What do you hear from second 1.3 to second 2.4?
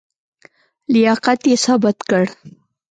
یې ثابت کړ.